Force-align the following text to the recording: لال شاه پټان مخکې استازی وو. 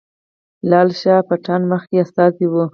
لال 0.69 0.89
شاه 1.01 1.21
پټان 1.27 1.61
مخکې 1.71 1.95
استازی 2.03 2.45
وو. 2.49 2.63